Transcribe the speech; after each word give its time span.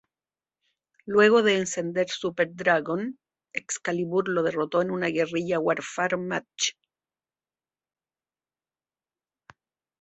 Luego 1.05 1.43
de 1.43 1.57
encender 1.57 2.09
Super 2.09 2.49
Dragon, 2.55 3.19
Excalibur 3.53 4.27
lo 4.29 4.41
derrotó 4.41 4.81
en 4.81 4.89
un 4.89 5.01
Guerrilla 5.01 5.59
Warfare 5.59 6.17
Match. 6.17 6.71